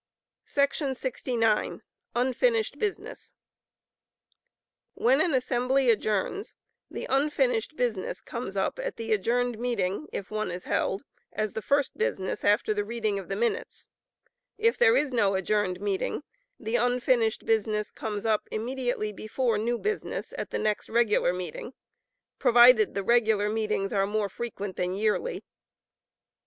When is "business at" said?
19.77-20.49